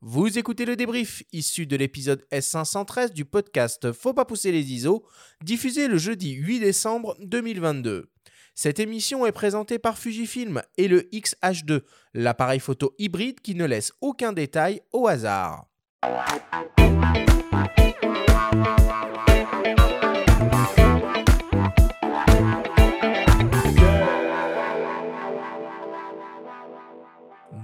Vous 0.00 0.38
écoutez 0.38 0.64
le 0.64 0.76
débrief 0.76 1.24
issu 1.32 1.66
de 1.66 1.74
l'épisode 1.74 2.24
S513 2.30 3.12
du 3.12 3.24
podcast 3.24 3.90
Faut 3.90 4.14
pas 4.14 4.24
pousser 4.24 4.52
les 4.52 4.72
ISO, 4.72 5.04
diffusé 5.42 5.88
le 5.88 5.98
jeudi 5.98 6.34
8 6.34 6.60
décembre 6.60 7.16
2022. 7.20 8.08
Cette 8.54 8.78
émission 8.78 9.26
est 9.26 9.32
présentée 9.32 9.80
par 9.80 9.98
Fujifilm 9.98 10.62
et 10.76 10.86
le 10.86 11.00
XH2, 11.12 11.80
l'appareil 12.14 12.60
photo 12.60 12.94
hybride 12.98 13.40
qui 13.40 13.56
ne 13.56 13.64
laisse 13.64 13.90
aucun 14.00 14.32
détail 14.32 14.82
au 14.92 15.08
hasard. 15.08 15.66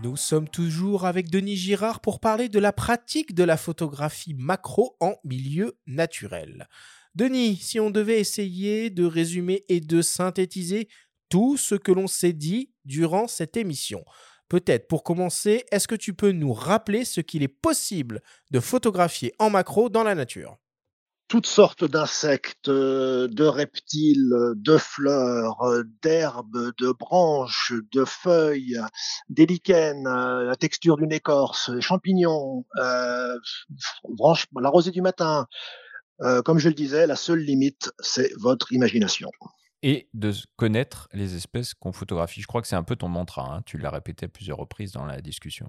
Nous 0.05 0.19
sommes 0.19 0.51
toujours 0.51 1.07
avec 1.07 1.31
Denis 1.31 1.57
Girard 1.57 2.01
pour 2.01 2.21
parler 2.21 2.51
de 2.51 2.59
la 2.59 2.75
pratique 2.75 3.35
de 3.35 3.43
la 3.43 3.57
photographie 3.57 4.35
macro 4.35 4.99
en 5.01 5.15
milieu 5.25 5.79
naturel. 5.87 6.69
Denis, 7.15 7.57
si 7.57 7.81
on 7.81 7.89
devait 7.89 8.21
essayer 8.21 8.91
de 8.91 9.07
résumer 9.07 9.65
et 9.71 9.81
de 9.81 10.03
synthétiser 10.03 10.89
tout 11.31 11.57
ce 11.57 11.75
que 11.75 11.91
l'on 11.91 12.07
s'est 12.07 12.35
dit 12.35 12.71
durant 12.85 13.29
cette 13.29 13.57
émission, 13.57 14.05
peut-être 14.51 14.89
pour 14.89 15.05
commencer, 15.05 15.65
est-ce 15.73 15.89
que 15.89 15.95
tu 15.95 16.13
peux 16.13 16.33
nous 16.33 16.53
rappeler 16.53 17.07
ce 17.07 17.23
qu'il 17.23 17.43
est 17.43 17.49
possible 17.49 18.21
de 18.51 18.61
photographier 18.61 19.33
en 19.39 19.49
macro 19.49 19.89
dans 19.89 20.05
la 20.05 20.15
nature? 20.15 20.59
Toutes 21.29 21.47
sortes 21.47 21.85
d'insectes, 21.85 22.69
euh, 22.69 23.29
de 23.29 23.45
reptiles, 23.45 24.33
de 24.55 24.77
fleurs, 24.77 25.63
euh, 25.63 25.83
d'herbes, 26.03 26.73
de 26.79 26.93
branches, 26.93 27.73
de 27.93 28.05
feuilles, 28.05 28.79
des 29.29 29.47
lichens, 29.47 30.07
euh, 30.07 30.45
la 30.45 30.57
texture 30.57 30.97
d'une 30.97 31.13
écorce, 31.13 31.71
champignons, 31.81 32.65
la 32.77 33.39
rosée 34.65 34.91
du 34.91 35.03
matin. 35.03 35.47
comme 36.45 36.59
je 36.59 36.69
le 36.69 36.75
disais, 36.75 37.07
la 37.07 37.17
seule 37.17 37.41
limite, 37.41 37.91
c'est 37.99 38.31
votre 38.39 38.73
imagination. 38.73 39.31
Et 39.83 40.09
de 40.15 40.33
connaître 40.57 41.09
les 41.13 41.35
espèces 41.35 41.75
qu'on 41.75 41.93
photographie. 41.93 42.41
Je 42.41 42.47
crois 42.47 42.63
que 42.63 42.69
c'est 42.69 42.77
un 42.77 42.85
peu 42.85 42.97
ton 42.97 43.09
mantra. 43.09 43.53
Hein. 43.53 43.63
Tu 43.67 43.77
l'as 43.77 43.91
répété 43.91 44.27
à 44.27 44.29
plusieurs 44.29 44.59
reprises 44.59 44.93
dans 44.93 45.05
la 45.05 45.21
discussion. 45.21 45.69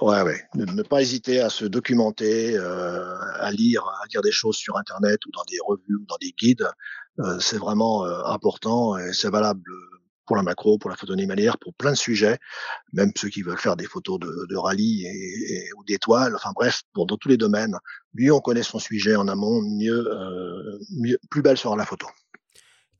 Ouais, 0.00 0.22
ouais. 0.22 0.40
Ne, 0.54 0.82
pas 0.82 1.02
hésiter 1.02 1.40
à 1.40 1.50
se 1.50 1.64
documenter, 1.64 2.56
euh, 2.56 3.16
à 3.40 3.50
lire, 3.50 3.84
à 3.86 4.06
lire 4.12 4.22
des 4.22 4.32
choses 4.32 4.56
sur 4.56 4.76
Internet 4.76 5.24
ou 5.26 5.30
dans 5.32 5.44
des 5.50 5.58
revues 5.64 5.96
ou 5.96 6.06
dans 6.06 6.16
des 6.20 6.32
guides. 6.32 6.68
Euh, 7.18 7.38
c'est 7.40 7.58
vraiment 7.58 8.04
euh, 8.04 8.24
important 8.24 8.96
et 8.96 9.12
c'est 9.12 9.30
valable 9.30 9.62
pour 10.24 10.36
la 10.36 10.42
macro, 10.42 10.78
pour 10.78 10.88
la 10.88 10.96
photo 10.96 11.12
animalière, 11.12 11.58
pour 11.58 11.74
plein 11.74 11.90
de 11.90 11.96
sujets, 11.96 12.38
même 12.92 13.10
ceux 13.16 13.28
qui 13.28 13.42
veulent 13.42 13.58
faire 13.58 13.76
des 13.76 13.86
photos 13.86 14.20
de, 14.20 14.56
rallye 14.56 15.04
et, 15.04 15.68
ou 15.76 15.84
d'étoiles. 15.84 16.34
Enfin 16.36 16.52
bref, 16.54 16.82
pour 16.94 17.06
dans 17.06 17.16
tous 17.16 17.28
les 17.28 17.36
domaines, 17.36 17.76
mieux 18.14 18.32
on 18.32 18.40
connaît 18.40 18.62
son 18.62 18.78
sujet 18.78 19.16
en 19.16 19.26
amont, 19.26 19.60
mieux, 19.62 20.08
mieux 20.90 21.18
plus 21.28 21.42
belle 21.42 21.58
sera 21.58 21.76
la 21.76 21.84
photo. 21.84 22.06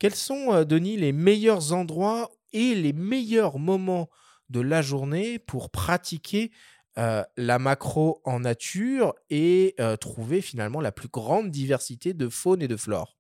Quels 0.01 0.17
sont, 0.17 0.65
Denis, 0.65 0.97
les 0.97 1.13
meilleurs 1.13 1.73
endroits 1.73 2.29
et 2.53 2.75
les 2.75 2.93
meilleurs 2.93 3.59
moments 3.59 4.11
de 4.53 4.61
la 4.61 4.83
journée 4.83 5.39
pour 5.39 5.71
pratiquer 5.71 6.53
la 6.95 7.59
macro 7.59 8.21
en 8.25 8.41
nature 8.41 9.15
et 9.31 9.75
trouver 10.01 10.43
finalement 10.43 10.81
la 10.81 10.93
plus 10.93 11.09
grande 11.09 11.51
diversité 11.51 12.13
de 12.13 12.29
faune 12.29 12.63
et 12.63 12.69
de 12.69 12.77
flore 12.77 13.17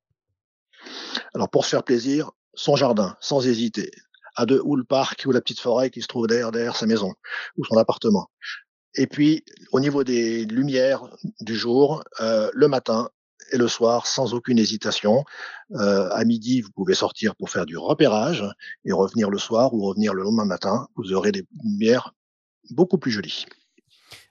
Alors 1.35 1.49
pour 1.49 1.65
se 1.65 1.71
faire 1.71 1.83
plaisir, 1.83 2.31
son 2.55 2.77
jardin, 2.77 3.17
sans 3.21 3.47
hésiter, 3.47 3.91
à 4.37 4.45
deux, 4.45 4.61
ou 4.65 4.77
le 4.77 4.85
parc 4.85 5.25
ou 5.27 5.33
la 5.33 5.41
petite 5.41 5.61
forêt 5.61 5.91
qui 5.91 6.03
se 6.03 6.07
trouve 6.07 6.27
derrière, 6.27 6.53
derrière 6.53 6.77
sa 6.77 6.87
maison 6.87 7.15
ou 7.57 7.65
son 7.65 7.79
appartement. 7.79 8.29
Et 8.95 9.07
puis 9.07 9.43
au 9.73 9.81
niveau 9.81 10.05
des 10.05 10.45
lumières 10.45 11.05
du 11.41 11.57
jour, 11.57 12.05
le 12.21 12.67
matin, 12.67 13.09
et 13.51 13.59
le 13.59 13.69
soir 13.69 14.07
sans 14.07 14.35
aucune 14.35 14.59
hésitation. 14.59 15.25
à 15.75 16.25
midi, 16.25 16.61
vous 16.61 16.71
pouvez 16.71 16.95
sortir 16.95 17.35
pour 17.37 17.51
faire 17.51 17.67
du 17.67 17.77
repérage 17.77 18.45
et 18.85 18.93
revenir 18.93 19.31
le 19.31 19.39
soir 19.39 19.75
ou 19.75 19.83
revenir 19.85 20.15
le 20.15 20.23
lendemain 20.23 20.45
matin. 20.45 20.89
Vous 20.97 21.13
aurez 21.13 21.33
des 21.33 21.47
lumières 21.63 22.15
beaucoup 22.71 22.99
plus 22.99 23.11
jolies. 23.11 23.47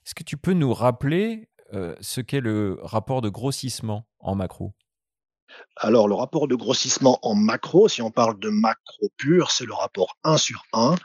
Est-ce 0.05 0.15
que 0.15 0.23
tu 0.23 0.37
peux 0.37 0.53
nous 0.53 0.73
rappeler 0.73 1.49
euh, 1.73 1.95
ce 2.01 2.21
qu'est 2.21 2.41
le 2.41 2.77
rapport 2.81 3.21
de 3.21 3.29
grossissement 3.29 4.07
en 4.19 4.35
macro? 4.35 4.73
Alors, 5.77 6.07
le 6.07 6.15
rapport 6.15 6.47
de 6.47 6.55
grossissement 6.55 7.19
en 7.21 7.35
macro, 7.35 7.87
si 7.87 8.01
on 8.01 8.11
parle 8.11 8.39
de 8.39 8.49
macro 8.49 9.09
pur, 9.17 9.51
c'est 9.51 9.65
le 9.65 9.73
rapport 9.73 10.17
1 10.23 10.37
sur 10.37 10.63
1, 10.73 10.95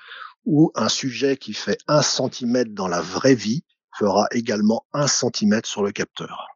où 0.44 0.70
un 0.74 0.88
sujet 0.88 1.36
qui 1.36 1.52
fait 1.52 1.78
1 1.88 2.02
cm 2.02 2.64
dans 2.68 2.88
la 2.88 3.00
vraie 3.00 3.34
vie 3.34 3.64
fera 3.98 4.28
également 4.30 4.86
1 4.92 5.06
cm 5.06 5.60
sur 5.64 5.82
le 5.82 5.92
capteur. 5.92 6.55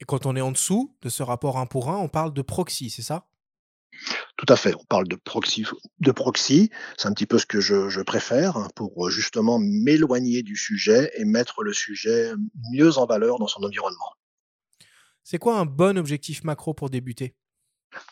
Et 0.00 0.04
quand 0.04 0.26
on 0.26 0.36
est 0.36 0.40
en 0.40 0.52
dessous 0.52 0.96
de 1.02 1.08
ce 1.08 1.22
rapport 1.22 1.58
1 1.58 1.66
pour 1.66 1.90
1, 1.90 1.98
on 1.98 2.08
parle 2.08 2.32
de 2.32 2.42
proxy, 2.42 2.90
c'est 2.90 3.02
ça? 3.02 3.26
Tout 4.36 4.46
à 4.48 4.56
fait. 4.56 4.74
On 4.74 4.84
parle 4.84 5.06
de 5.06 5.16
proxy. 5.16 5.64
De 6.00 6.10
proxy, 6.10 6.70
c'est 6.96 7.08
un 7.08 7.12
petit 7.12 7.26
peu 7.26 7.38
ce 7.38 7.46
que 7.46 7.60
je, 7.60 8.02
préfère 8.02 8.56
hein, 8.56 8.68
pour 8.74 9.06
euh, 9.06 9.10
justement 9.10 9.58
m'éloigner 9.58 10.42
du 10.42 10.56
sujet 10.56 11.12
et 11.16 11.24
mettre 11.24 11.62
le 11.62 11.72
sujet 11.72 12.32
mieux 12.72 12.98
en 12.98 13.06
valeur 13.06 13.38
dans 13.38 13.46
son 13.46 13.62
environnement. 13.62 14.12
C'est 15.22 15.38
quoi 15.38 15.58
un 15.58 15.64
bon 15.64 15.96
objectif 15.96 16.44
macro 16.44 16.74
pour 16.74 16.90
débuter? 16.90 17.34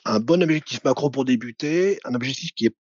Un 0.05 0.21
bon 0.21 0.43
objectif 0.43 0.83
macro 0.85 1.11
pour 1.11 1.25
débuter, 1.25 1.99
un 2.05 2.15
objectif 2.15 2.53
qui 2.53 2.67
est 2.67 2.77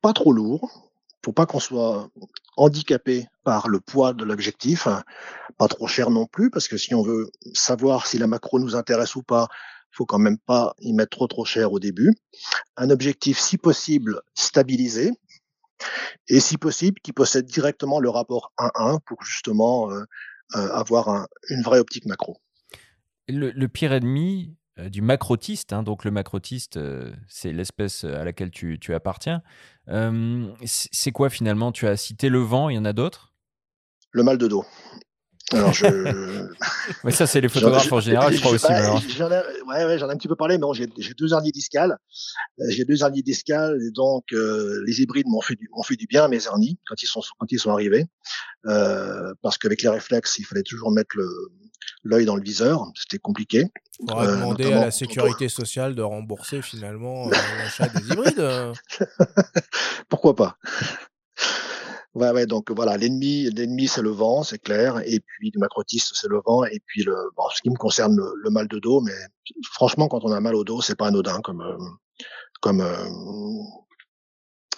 pas 0.00 0.12
trop 0.12 0.32
lourd, 0.32 0.91
faut 1.24 1.32
pas 1.32 1.46
qu'on 1.46 1.60
soit 1.60 2.10
handicapé 2.56 3.26
par 3.44 3.68
le 3.68 3.80
poids 3.80 4.12
de 4.12 4.24
l'objectif, 4.24 4.88
pas 5.58 5.68
trop 5.68 5.86
cher 5.86 6.10
non 6.10 6.26
plus, 6.26 6.50
parce 6.50 6.68
que 6.68 6.76
si 6.76 6.94
on 6.94 7.02
veut 7.02 7.30
savoir 7.54 8.06
si 8.06 8.18
la 8.18 8.26
macro 8.26 8.58
nous 8.58 8.76
intéresse 8.76 9.16
ou 9.16 9.22
pas, 9.22 9.48
faut 9.90 10.06
quand 10.06 10.18
même 10.18 10.38
pas 10.38 10.74
y 10.80 10.92
mettre 10.92 11.10
trop 11.10 11.26
trop 11.26 11.44
cher 11.44 11.72
au 11.72 11.78
début. 11.78 12.14
Un 12.76 12.90
objectif, 12.90 13.38
si 13.38 13.58
possible, 13.58 14.20
stabilisé, 14.34 15.12
et 16.28 16.40
si 16.40 16.58
possible, 16.58 16.98
qui 17.02 17.12
possède 17.12 17.46
directement 17.46 18.00
le 18.00 18.08
rapport 18.08 18.52
1-1 18.58 19.00
pour 19.04 19.22
justement 19.22 19.90
euh, 19.90 20.04
euh, 20.56 20.72
avoir 20.72 21.26
une 21.48 21.62
vraie 21.62 21.78
optique 21.78 22.06
macro. 22.06 22.38
Le, 23.28 23.66
pire 23.66 23.92
ennemi 23.92 24.56
euh, 24.78 24.88
du 24.88 25.02
macrotiste, 25.02 25.72
hein, 25.72 25.82
donc 25.82 26.04
le 26.04 26.10
macrotiste, 26.10 26.78
c'est 27.28 27.52
l'espèce 27.52 28.04
à 28.04 28.24
laquelle 28.24 28.50
tu, 28.50 28.78
tu 28.78 28.94
appartiens. 28.94 29.42
c'est 30.64 31.12
quoi 31.12 31.30
finalement? 31.30 31.72
Tu 31.72 31.86
as 31.86 31.96
cité 31.96 32.28
le 32.28 32.40
vent, 32.40 32.68
il 32.68 32.76
y 32.76 32.78
en 32.78 32.84
a 32.84 32.92
d'autres? 32.92 33.32
Le 34.12 34.22
mal 34.22 34.38
de 34.38 34.46
dos. 34.46 34.64
Alors 35.52 35.72
je. 35.72 35.86
Mais 37.04 37.10
ça, 37.10 37.26
c'est 37.26 37.40
les 37.40 37.48
photographes 37.48 37.92
en 37.92 38.00
général, 38.00 38.32
je 38.32 38.40
crois 38.40 38.52
aussi. 38.52 38.66
J'en 39.16 39.30
ai, 39.30 39.42
ouais, 39.68 39.84
ouais, 39.84 39.98
j'en 39.98 40.08
ai 40.08 40.12
un 40.12 40.16
petit 40.16 40.28
peu 40.28 40.36
parlé, 40.36 40.56
mais 40.56 40.62
bon, 40.62 40.72
j'ai 40.72 40.86
deux 40.86 41.32
herniers 41.32 41.52
discales. 41.52 41.96
Euh, 42.60 42.64
j'ai 42.68 42.84
deux 42.84 43.02
hernies 43.02 43.22
discales, 43.22 43.78
et 43.86 43.90
donc 43.90 44.24
euh, 44.32 44.82
les 44.86 45.00
hybrides 45.00 45.26
m'ont 45.28 45.40
fait, 45.40 45.54
du, 45.54 45.68
fait 45.84 45.96
du 45.96 46.06
bien, 46.06 46.28
mes 46.28 46.44
hernies, 46.46 46.78
quand 46.86 47.02
ils 47.02 47.06
sont, 47.06 47.22
quand 47.38 47.46
ils 47.50 47.58
sont 47.58 47.70
arrivés. 47.70 48.06
Euh, 48.66 49.32
parce 49.42 49.58
qu'avec 49.58 49.82
les 49.82 49.88
réflexes, 49.88 50.38
il 50.38 50.44
fallait 50.44 50.62
toujours 50.62 50.90
mettre 50.90 51.16
l'œil 52.04 52.24
dans 52.24 52.36
le 52.36 52.42
viseur. 52.42 52.86
C'était 52.94 53.18
compliqué. 53.18 53.66
On 54.08 54.14
va 54.14 54.26
demander 54.26 54.72
à 54.72 54.80
la 54.80 54.90
sécurité 54.90 55.48
sociale 55.48 55.94
de 55.94 56.02
rembourser 56.02 56.62
finalement 56.62 57.28
l'achat 57.58 57.88
des 57.88 58.08
hybrides. 58.08 58.72
Pourquoi 60.08 60.34
pas? 60.34 60.56
Ouais, 62.14 62.30
ouais, 62.30 62.46
donc 62.46 62.70
voilà, 62.70 62.98
l'ennemi, 62.98 63.48
l'ennemi 63.50 63.88
c'est 63.88 64.02
le 64.02 64.10
vent, 64.10 64.42
c'est 64.42 64.58
clair, 64.58 65.00
et 65.06 65.20
puis 65.20 65.50
le 65.54 65.60
macrotiste 65.60 66.12
c'est 66.14 66.28
le 66.28 66.42
vent, 66.44 66.62
et 66.64 66.78
puis 66.84 67.04
le, 67.04 67.14
bon, 67.36 67.44
ce 67.54 67.62
qui 67.62 67.70
me 67.70 67.76
concerne 67.76 68.14
le, 68.16 68.50
mal 68.50 68.68
de 68.68 68.78
dos, 68.78 69.00
mais 69.00 69.14
franchement 69.72 70.08
quand 70.08 70.22
on 70.22 70.30
a 70.30 70.40
mal 70.40 70.54
au 70.54 70.62
dos, 70.62 70.82
c'est 70.82 70.94
pas 70.94 71.06
anodin 71.06 71.40
comme 71.40 71.62
euh, 71.62 71.78
comme 72.60 72.82
euh, 72.82 73.08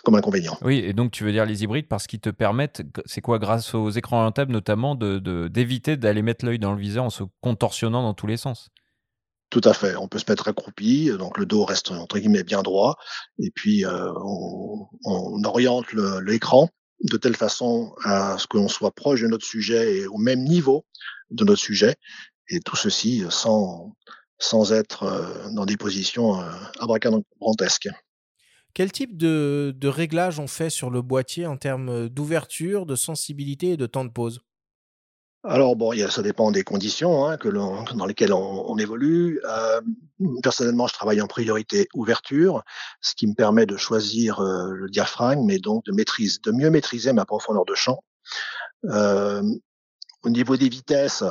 comme 0.04 0.14
inconvénient. 0.14 0.56
Oui, 0.62 0.78
et 0.78 0.92
donc 0.92 1.10
tu 1.10 1.24
veux 1.24 1.32
dire 1.32 1.44
les 1.44 1.64
hybrides 1.64 1.88
parce 1.88 2.06
qu'ils 2.06 2.20
te 2.20 2.30
permettent, 2.30 2.82
c'est 3.04 3.20
quoi, 3.20 3.41
grâce 3.41 3.74
aux 3.74 3.91
écrans 3.91 4.30
table 4.30 4.52
notamment, 4.52 4.94
de 4.94 5.48
d'éviter 5.48 5.96
d'aller 5.96 6.22
mettre 6.22 6.44
l'œil 6.44 6.60
dans 6.60 6.72
le 6.72 6.78
viseur 6.78 7.03
en 7.03 7.10
se 7.10 7.24
contorsionnant 7.41 8.03
dans 8.03 8.15
tous 8.15 8.28
les 8.28 8.36
sens? 8.36 8.70
Tout 9.54 9.60
à 9.62 9.72
fait. 9.72 9.95
On 9.95 10.09
peut 10.09 10.18
se 10.18 10.24
mettre 10.28 10.48
accroupi, 10.48 11.12
donc 11.16 11.39
le 11.39 11.47
dos 11.47 11.65
reste 11.65 11.92
entre 11.92 12.18
guillemets 12.18 12.42
bien 12.42 12.62
droit, 12.62 12.97
et 13.39 13.53
puis 13.53 13.86
euh, 13.86 14.10
on, 15.04 15.45
oriente 15.45 15.92
l'écran 15.92 16.71
de 17.04 17.16
telle 17.16 17.36
façon 17.36 17.95
à 18.03 18.36
ce 18.36 18.48
que 18.48 18.56
l'on 18.56 18.66
soit 18.66 18.91
proche 18.91 19.21
de 19.21 19.28
notre 19.28 19.47
sujet 19.47 19.98
et 19.98 20.06
au 20.09 20.18
même 20.18 20.42
niveau 20.42 20.84
de 21.30 21.45
notre 21.45 21.60
sujet, 21.60 21.95
et 22.48 22.59
tout 22.59 22.74
ceci 22.74 23.22
sans, 23.30 23.95
sans 24.41 24.72
être 24.72 25.04
euh, 25.04 25.48
dans 25.53 25.66
des 25.66 25.77
positions 25.77 26.41
euh, 26.41 26.51
abracadabrantesques. 26.80 27.91
Quel 28.74 28.91
type 28.91 29.16
de, 29.16 29.72
de 29.77 29.86
réglage 29.86 30.41
on 30.41 30.48
fait 30.48 30.68
sur 30.68 30.91
le 30.91 31.01
boîtier 31.01 31.47
en 31.47 31.56
termes 31.56 32.09
d'ouverture, 32.09 32.86
de 32.86 32.97
sensibilité 32.97 33.68
et 33.68 33.77
de 33.77 33.86
temps 33.86 34.04
de 34.04 34.10
pause? 34.10 34.41
Alors 35.46 35.76
bon, 35.76 35.92
ça 36.08 36.22
dépend 36.22 36.50
des 36.50 36.64
conditions 36.64 37.26
hein, 37.26 37.36
que 37.36 37.48
dans 37.48 38.06
lesquelles 38.06 38.32
on, 38.32 38.78
évolue. 38.78 39.41
Euh, 39.44 39.80
personnellement, 40.42 40.86
je 40.86 40.94
travaille 40.94 41.20
en 41.20 41.26
priorité 41.26 41.86
ouverture, 41.94 42.62
ce 43.02 43.14
qui 43.14 43.26
me 43.26 43.34
permet 43.34 43.66
de 43.66 43.76
choisir 43.76 44.41
euh, 44.41 44.72
le 44.72 44.88
diaphragme 44.88 45.50
et 45.50 45.58
donc 45.58 45.84
de 45.84 45.92
maîtrise, 45.92 46.41
de 46.41 46.50
mieux 46.50 46.70
maîtriser 46.70 47.12
ma 47.12 47.26
profondeur 47.26 47.66
de 47.66 47.74
champ. 47.74 48.02
Euh, 48.86 49.42
au 50.22 50.30
niveau 50.30 50.56
des 50.56 50.70
vitesses, 50.70 51.24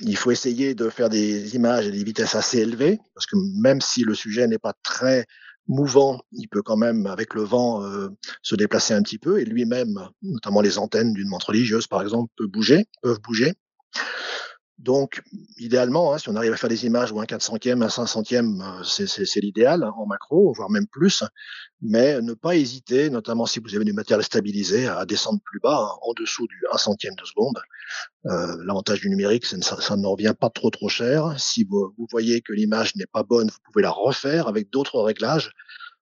il 0.00 0.16
faut 0.16 0.30
essayer 0.30 0.74
de 0.74 0.88
faire 0.88 1.10
des 1.10 1.54
images 1.54 1.86
à 1.86 1.90
des 1.90 2.04
vitesses 2.04 2.34
assez 2.34 2.60
élevées, 2.60 2.98
parce 3.14 3.26
que 3.26 3.36
même 3.60 3.82
si 3.82 4.04
le 4.04 4.14
sujet 4.14 4.46
n'est 4.46 4.58
pas 4.58 4.72
très 4.82 5.26
mouvant, 5.68 6.20
il 6.32 6.48
peut 6.48 6.62
quand 6.62 6.76
même, 6.76 7.06
avec 7.06 7.34
le 7.34 7.42
vent, 7.42 7.84
euh, 7.84 8.08
se 8.42 8.54
déplacer 8.54 8.94
un 8.94 9.02
petit 9.02 9.18
peu, 9.18 9.40
et 9.40 9.44
lui-même, 9.44 10.08
notamment 10.22 10.60
les 10.60 10.78
antennes 10.78 11.12
d'une 11.12 11.28
montre 11.28 11.48
religieuse, 11.48 11.86
par 11.86 12.02
exemple, 12.02 12.32
peut 12.36 12.46
bouger, 12.46 12.86
peuvent 13.02 13.20
bouger. 13.20 13.54
Donc, 14.82 15.22
idéalement, 15.58 16.12
hein, 16.12 16.18
si 16.18 16.28
on 16.28 16.34
arrive 16.34 16.52
à 16.52 16.56
faire 16.56 16.68
des 16.68 16.86
images 16.86 17.12
ou 17.12 17.20
un 17.20 17.24
400e, 17.24 17.82
un 17.82 17.86
500e, 17.86 18.80
euh, 18.80 18.82
c'est 18.82 19.40
l'idéal 19.40 19.84
hein, 19.84 19.92
en 19.96 20.06
macro, 20.06 20.52
voire 20.52 20.70
même 20.70 20.88
plus. 20.88 21.22
Mais 21.80 22.20
ne 22.20 22.34
pas 22.34 22.56
hésiter, 22.56 23.08
notamment 23.08 23.46
si 23.46 23.60
vous 23.60 23.76
avez 23.76 23.84
du 23.84 23.92
matériel 23.92 24.24
stabilisé, 24.24 24.88
à 24.88 25.06
descendre 25.06 25.38
plus 25.44 25.60
bas, 25.60 25.78
hein, 25.78 25.98
en 26.02 26.12
dessous 26.14 26.48
du 26.48 26.64
1 26.72 26.78
centième 26.78 27.14
de 27.14 27.24
seconde. 27.24 27.60
Euh, 28.26 28.56
L'avantage 28.64 29.00
du 29.00 29.08
numérique, 29.08 29.46
ça, 29.46 29.80
ça 29.80 29.96
ne 29.96 30.06
revient 30.06 30.34
pas 30.38 30.50
trop 30.50 30.70
trop 30.70 30.88
cher. 30.88 31.32
Si 31.38 31.62
vous, 31.62 31.94
voyez 32.10 32.40
que 32.40 32.52
l'image 32.52 32.96
n'est 32.96 33.06
pas 33.06 33.22
bonne, 33.22 33.50
vous 33.50 33.58
pouvez 33.64 33.82
la 33.82 33.90
refaire 33.92 34.48
avec 34.48 34.68
d'autres 34.70 35.00
réglages. 35.00 35.52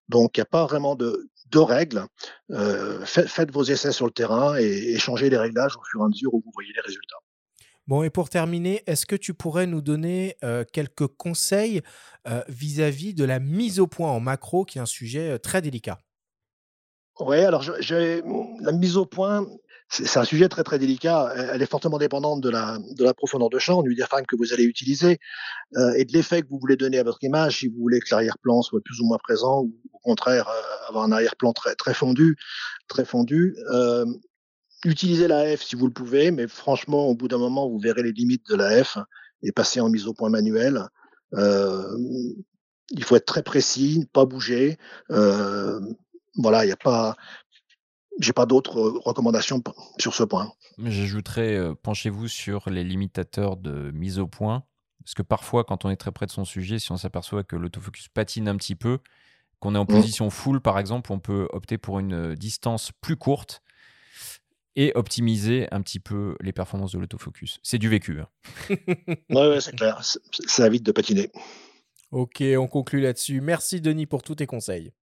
Donc, 0.08 0.38
il 0.38 0.40
n'y 0.40 0.44
a 0.44 0.46
pas 0.46 0.64
vraiment 0.64 0.96
de, 0.96 1.28
règles. 1.54 2.06
Euh, 2.50 3.04
faites, 3.04 3.28
faites, 3.28 3.50
vos 3.50 3.64
essais 3.64 3.92
sur 3.92 4.06
le 4.06 4.12
terrain 4.12 4.56
et, 4.58 4.64
et 4.64 4.98
changez 4.98 5.28
les 5.28 5.36
réglages 5.36 5.76
au 5.76 5.82
fur 5.84 6.00
et 6.00 6.04
à 6.04 6.08
mesure 6.08 6.32
où 6.32 6.40
vous 6.42 6.52
voyez 6.54 6.72
les 6.74 6.80
résultats. 6.80 7.18
Bon, 7.86 8.02
et 8.04 8.10
pour 8.10 8.28
terminer, 8.28 8.82
est-ce 8.86 9.04
que 9.04 9.16
tu 9.16 9.34
pourrais 9.34 9.66
nous 9.66 9.80
donner 9.80 10.36
euh, 10.44 10.64
quelques 10.70 11.08
conseils 11.08 11.82
euh, 12.28 12.42
vis-à-vis 12.48 13.14
de 13.14 13.24
la 13.24 13.40
mise 13.40 13.80
au 13.80 13.86
point 13.86 14.10
en 14.10 14.20
macro, 14.20 14.64
qui 14.64 14.78
est 14.78 14.80
un 14.80 14.86
sujet 14.86 15.30
euh, 15.30 15.38
très 15.38 15.60
délicat? 15.60 15.98
Oui, 17.18 17.38
alors 17.38 17.64
la 17.64 18.72
mise 18.72 18.96
au 18.96 19.06
point, 19.06 19.44
c'est 19.88 20.18
un 20.18 20.24
sujet 20.24 20.48
très 20.48 20.62
très 20.62 20.78
délicat. 20.78 21.34
Elle 21.52 21.60
est 21.60 21.70
fortement 21.70 21.98
dépendante 21.98 22.40
de 22.40 22.48
la, 22.48 22.78
de 22.78 23.04
la 23.04 23.12
profondeur 23.12 23.50
de 23.50 23.58
champ, 23.58 23.82
du 23.82 23.94
diaphragme 23.94 24.24
que 24.24 24.36
vous 24.36 24.54
allez 24.54 24.64
utiliser 24.64 25.18
et 25.96 26.04
de 26.06 26.12
l'effet 26.14 26.40
que 26.40 26.46
vous 26.48 26.58
voulez 26.58 26.76
donner 26.76 26.98
à 26.98 27.02
votre 27.02 27.22
image. 27.22 27.58
Si 27.58 27.68
vous 27.68 27.76
voulez 27.78 28.00
que 28.00 28.06
l'arrière-plan 28.10 28.62
soit 28.62 28.80
plus 28.82 29.00
ou 29.00 29.04
moins 29.04 29.18
présent, 29.18 29.64
ou 29.64 29.74
au 29.92 29.98
contraire 29.98 30.48
avoir 30.88 31.04
un 31.04 31.12
arrière-plan 31.12 31.52
très 31.52 31.74
très 31.74 31.92
fondu, 31.92 32.36
très 32.88 33.04
fondu 33.04 33.54
utilisez 34.84 35.28
la 35.28 35.56
F 35.56 35.62
si 35.62 35.76
vous 35.76 35.86
le 35.86 35.92
pouvez, 35.92 36.30
mais 36.30 36.48
franchement, 36.48 37.06
au 37.06 37.14
bout 37.14 37.28
d'un 37.28 37.38
moment, 37.38 37.68
vous 37.68 37.78
verrez 37.78 38.02
les 38.02 38.12
limites 38.12 38.48
de 38.48 38.56
la 38.56 38.82
F 38.82 38.98
et 39.42 39.52
passer 39.52 39.80
en 39.80 39.88
mise 39.88 40.06
au 40.06 40.14
point 40.14 40.30
manuel. 40.30 40.86
Euh, 41.34 41.96
il 42.90 43.04
faut 43.04 43.16
être 43.16 43.26
très 43.26 43.42
précis, 43.42 44.08
pas 44.12 44.24
bouger. 44.24 44.78
Euh, 45.10 45.80
voilà, 46.36 46.64
il 46.64 46.68
n'y 46.68 46.72
a 46.72 46.76
pas. 46.76 47.16
J'ai 48.18 48.32
pas 48.32 48.46
d'autres 48.46 48.80
recommandations 49.04 49.62
sur 49.98 50.14
ce 50.14 50.24
point. 50.24 50.52
J'ajouterais, 50.78 51.56
euh, 51.56 51.74
penchez-vous 51.74 52.28
sur 52.28 52.68
les 52.68 52.84
limitateurs 52.84 53.56
de 53.56 53.90
mise 53.92 54.18
au 54.18 54.26
point. 54.26 54.64
Parce 55.04 55.14
que 55.14 55.22
parfois, 55.22 55.64
quand 55.64 55.86
on 55.86 55.90
est 55.90 55.96
très 55.96 56.12
près 56.12 56.26
de 56.26 56.30
son 56.30 56.44
sujet, 56.44 56.78
si 56.78 56.92
on 56.92 56.98
s'aperçoit 56.98 57.44
que 57.44 57.56
l'autofocus 57.56 58.08
patine 58.08 58.48
un 58.48 58.56
petit 58.56 58.74
peu, 58.74 58.98
qu'on 59.58 59.74
est 59.74 59.78
en 59.78 59.84
mmh. 59.84 59.86
position 59.86 60.30
full, 60.30 60.60
par 60.60 60.78
exemple, 60.78 61.12
on 61.12 61.18
peut 61.18 61.48
opter 61.52 61.78
pour 61.78 61.98
une 61.98 62.34
distance 62.34 62.92
plus 63.00 63.16
courte 63.16 63.62
et 64.76 64.92
optimiser 64.94 65.68
un 65.72 65.82
petit 65.82 66.00
peu 66.00 66.36
les 66.40 66.52
performances 66.52 66.92
de 66.92 66.98
l'autofocus. 66.98 67.58
C'est 67.62 67.78
du 67.78 67.88
vécu. 67.88 68.20
Hein. 68.20 68.28
ouais, 69.30 69.60
c'est 69.60 69.76
clair. 69.76 70.00
Ça 70.02 70.66
évite 70.66 70.84
de 70.84 70.92
patiner. 70.92 71.30
Ok, 72.10 72.42
on 72.58 72.66
conclut 72.66 73.00
là-dessus. 73.00 73.40
Merci 73.40 73.80
Denis 73.80 74.06
pour 74.06 74.22
tous 74.22 74.36
tes 74.36 74.46
conseils. 74.46 74.92